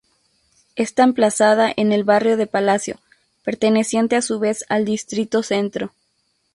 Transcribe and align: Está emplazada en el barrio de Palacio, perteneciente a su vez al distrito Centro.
Está 0.75 1.03
emplazada 1.03 1.71
en 1.77 1.91
el 1.91 2.03
barrio 2.03 2.35
de 2.35 2.47
Palacio, 2.47 2.99
perteneciente 3.43 4.15
a 4.15 4.23
su 4.23 4.39
vez 4.39 4.65
al 4.67 4.83
distrito 4.83 5.43
Centro. 5.43 5.93